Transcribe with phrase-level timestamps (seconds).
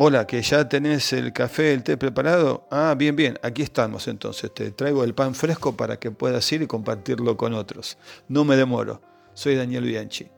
[0.00, 2.68] Hola, que ya tenés el café, el té preparado.
[2.70, 4.54] Ah, bien, bien, aquí estamos entonces.
[4.54, 7.98] Te traigo el pan fresco para que puedas ir y compartirlo con otros.
[8.28, 9.02] No me demoro.
[9.34, 10.28] Soy Daniel Bianchi.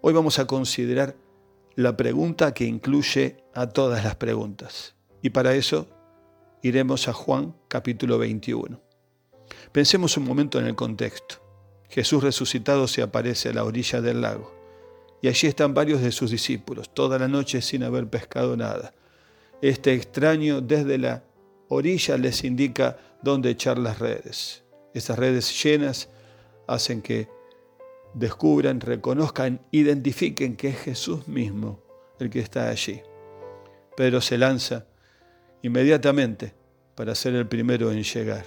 [0.00, 1.14] Hoy vamos a considerar
[1.76, 4.96] la pregunta que incluye a todas las preguntas.
[5.22, 5.86] Y para eso
[6.60, 8.80] iremos a Juan capítulo 21.
[9.70, 11.36] Pensemos un momento en el contexto.
[11.88, 14.55] Jesús resucitado se aparece a la orilla del lago
[15.22, 18.94] y allí están varios de sus discípulos, toda la noche sin haber pescado nada.
[19.62, 21.24] Este extraño desde la
[21.68, 24.62] orilla les indica dónde echar las redes.
[24.94, 26.08] Esas redes llenas
[26.66, 27.28] hacen que
[28.14, 31.82] descubran, reconozcan, identifiquen que es Jesús mismo
[32.18, 33.00] el que está allí.
[33.96, 34.86] Pedro se lanza
[35.62, 36.54] inmediatamente
[36.94, 38.44] para ser el primero en llegar.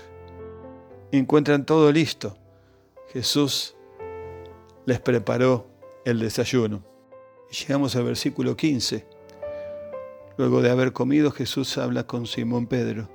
[1.12, 2.38] Encuentran todo listo.
[3.12, 3.76] Jesús
[4.86, 5.68] les preparó
[6.10, 6.84] el desayuno.
[7.52, 9.06] Llegamos al versículo 15.
[10.38, 13.10] Luego de haber comido, Jesús habla con Simón Pedro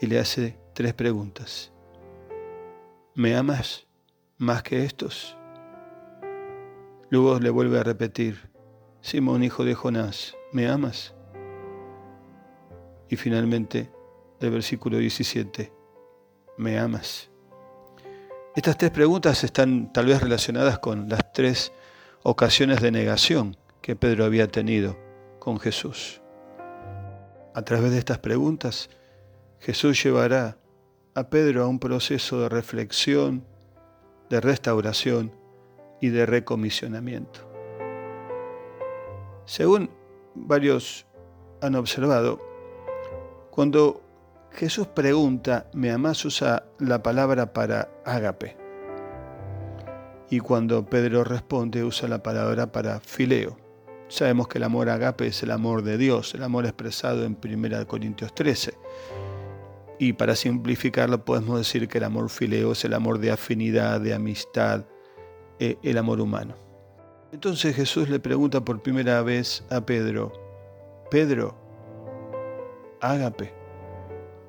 [0.00, 1.72] y le hace tres preguntas.
[3.14, 3.86] ¿Me amas
[4.38, 5.36] más que estos?
[7.10, 8.50] Luego le vuelve a repetir,
[9.00, 11.14] Simón, hijo de Jonás, ¿me amas?
[13.08, 13.92] Y finalmente,
[14.40, 15.72] el versículo 17,
[16.56, 17.30] ¿me amas?
[18.56, 21.72] Estas tres preguntas están tal vez relacionadas con las tres
[22.26, 24.96] ocasiones de negación que Pedro había tenido
[25.38, 26.22] con Jesús.
[27.54, 28.88] A través de estas preguntas,
[29.60, 30.56] Jesús llevará
[31.14, 33.44] a Pedro a un proceso de reflexión,
[34.30, 35.32] de restauración
[36.00, 37.40] y de recomisionamiento.
[39.44, 39.90] Según
[40.34, 41.06] varios
[41.60, 42.40] han observado,
[43.50, 44.00] cuando
[44.50, 46.24] Jesús pregunta, ¿me amás?
[46.24, 48.63] usa la palabra para ágape.
[50.30, 53.56] Y cuando Pedro responde, usa la palabra para fileo.
[54.08, 57.86] Sabemos que el amor agape es el amor de Dios, el amor expresado en 1
[57.86, 58.74] Corintios 13.
[59.98, 64.14] Y para simplificarlo podemos decir que el amor fileo es el amor de afinidad, de
[64.14, 64.84] amistad,
[65.58, 66.56] eh, el amor humano.
[67.32, 70.32] Entonces Jesús le pregunta por primera vez a Pedro,
[71.10, 71.56] Pedro,
[73.00, 73.52] ágape.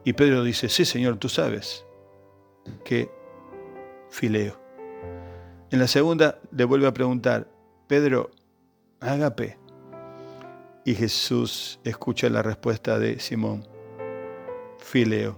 [0.03, 1.85] Y Pedro dice, sí Señor, tú sabes
[2.83, 3.09] que
[4.09, 4.64] fileo.
[5.71, 7.47] En la segunda le vuelve a preguntar,
[7.87, 8.29] Pedro,
[8.99, 9.57] ágape.
[10.85, 13.67] Y Jesús escucha la respuesta de Simón,
[14.77, 15.35] fileo.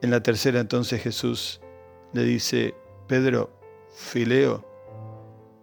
[0.00, 1.60] En la tercera entonces Jesús
[2.12, 2.74] le dice,
[3.06, 3.50] Pedro,
[3.94, 4.64] fileo.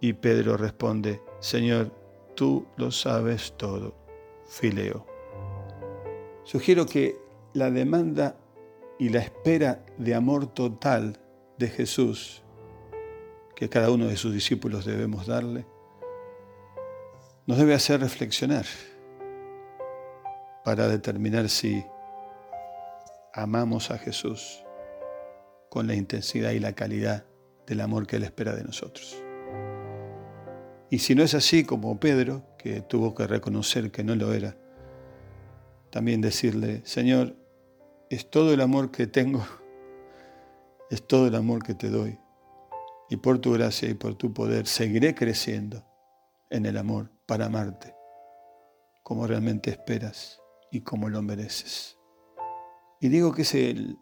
[0.00, 1.92] Y Pedro responde, Señor,
[2.34, 3.94] tú lo sabes todo,
[4.48, 5.06] fileo.
[6.44, 7.18] Sugiero que
[7.52, 8.36] la demanda
[8.98, 11.18] y la espera de amor total
[11.58, 12.42] de Jesús
[13.60, 15.66] que cada uno de sus discípulos debemos darle,
[17.46, 18.64] nos debe hacer reflexionar
[20.64, 21.84] para determinar si
[23.34, 24.64] amamos a Jesús
[25.68, 27.26] con la intensidad y la calidad
[27.66, 29.22] del amor que Él espera de nosotros.
[30.88, 34.56] Y si no es así como Pedro, que tuvo que reconocer que no lo era,
[35.90, 37.36] también decirle, Señor,
[38.08, 39.44] es todo el amor que tengo,
[40.90, 42.18] es todo el amor que te doy.
[43.10, 45.84] Y por tu gracia y por tu poder seguiré creciendo
[46.48, 47.94] en el amor para amarte
[49.10, 50.40] como realmente esperas
[50.70, 51.98] y como lo mereces.
[53.00, 53.98] Y digo que es el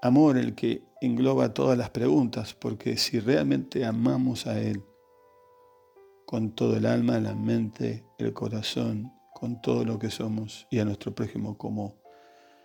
[0.00, 4.82] amor el que engloba todas las preguntas, porque si realmente amamos a Él
[6.24, 10.86] con todo el alma, la mente, el corazón, con todo lo que somos y a
[10.86, 11.96] nuestro prójimo como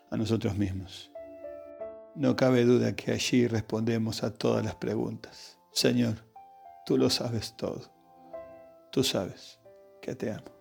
[0.09, 1.11] a nosotros mismos.
[2.15, 5.57] No cabe duda que allí respondemos a todas las preguntas.
[5.71, 6.15] Señor,
[6.85, 7.81] tú lo sabes todo.
[8.91, 9.59] Tú sabes
[10.01, 10.60] que te amo.